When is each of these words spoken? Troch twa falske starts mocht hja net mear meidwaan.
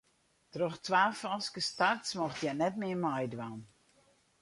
Troch 0.55 0.77
twa 0.85 1.01
falske 1.19 1.61
starts 1.69 2.09
mocht 2.21 2.41
hja 2.43 2.53
net 2.61 2.75
mear 2.81 2.99
meidwaan. 3.05 3.59